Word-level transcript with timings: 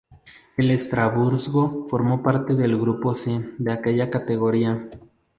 El 0.57 0.71
Estrasburgo 0.71 1.85
formó 1.87 2.23
parte 2.23 2.55
del 2.55 2.75
grupo 2.75 3.15
C 3.15 3.51
de 3.59 3.71
aquella 3.71 4.09
categoría. 4.09 4.89